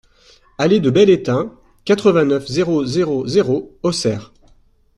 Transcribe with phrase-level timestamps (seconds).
[0.57, 1.53] Allée de Bel Étain,
[1.85, 4.33] quatre-vingt-neuf, zéro zéro zéro Auxerre